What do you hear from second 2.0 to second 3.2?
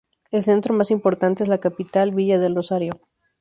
Villa del Rosario.